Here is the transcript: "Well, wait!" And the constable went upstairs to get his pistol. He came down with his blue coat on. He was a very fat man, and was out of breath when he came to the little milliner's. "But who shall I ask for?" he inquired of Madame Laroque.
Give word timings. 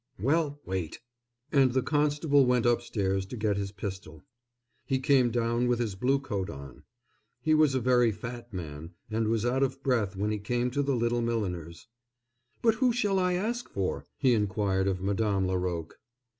"Well, 0.19 0.59
wait!" 0.65 0.99
And 1.51 1.73
the 1.73 1.83
constable 1.83 2.43
went 2.47 2.65
upstairs 2.65 3.23
to 3.27 3.37
get 3.37 3.55
his 3.55 3.71
pistol. 3.71 4.23
He 4.83 4.97
came 4.97 5.29
down 5.29 5.67
with 5.67 5.77
his 5.77 5.93
blue 5.93 6.17
coat 6.19 6.49
on. 6.49 6.81
He 7.39 7.53
was 7.53 7.75
a 7.75 7.79
very 7.79 8.11
fat 8.11 8.51
man, 8.51 8.95
and 9.11 9.27
was 9.27 9.45
out 9.45 9.61
of 9.61 9.83
breath 9.83 10.15
when 10.15 10.31
he 10.31 10.39
came 10.39 10.71
to 10.71 10.81
the 10.81 10.95
little 10.95 11.21
milliner's. 11.21 11.87
"But 12.63 12.73
who 12.81 12.91
shall 12.91 13.19
I 13.19 13.33
ask 13.33 13.69
for?" 13.69 14.07
he 14.17 14.33
inquired 14.33 14.87
of 14.87 15.03
Madame 15.03 15.45
Laroque. 15.45 15.99